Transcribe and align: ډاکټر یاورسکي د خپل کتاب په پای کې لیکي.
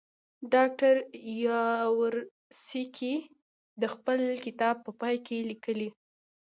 ډاکټر 0.53 0.93
یاورسکي 1.45 3.15
د 3.81 3.83
خپل 3.93 4.19
کتاب 4.45 4.75
په 4.85 4.91
پای 5.01 5.15
کې 5.25 5.37
لیکي. 5.49 5.87